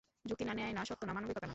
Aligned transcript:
যুক্তি 0.29 0.43
না, 0.47 0.53
ন্যায় 0.57 0.73
না, 0.77 0.81
সত্য 0.89 1.01
না, 1.07 1.13
মানবিকতা 1.17 1.41
না। 1.45 1.49